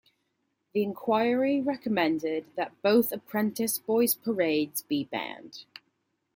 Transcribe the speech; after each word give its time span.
The 0.73 0.81
inquiry 0.81 1.61
recommended 1.61 2.47
that 2.55 2.71
both 2.81 3.11
Apprentice 3.11 3.77
Boys 3.77 4.15
parades 4.15 4.81
be 4.81 5.03
banned. 5.03 5.65